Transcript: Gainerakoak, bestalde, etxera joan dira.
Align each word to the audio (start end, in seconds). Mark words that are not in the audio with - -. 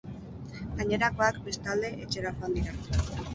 Gainerakoak, 0.79 1.37
bestalde, 1.49 1.93
etxera 2.07 2.33
joan 2.41 2.59
dira. 2.59 2.75